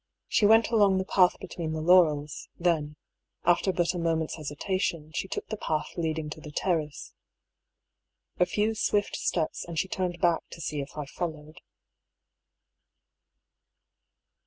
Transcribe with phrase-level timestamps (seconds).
[0.27, 2.95] She went along the path between the laurels, then,
[3.45, 7.13] after but a moment's hesitation, she took the path leading to the terrace.
[8.39, 11.61] A few swift steps and she turned back to see if I followed.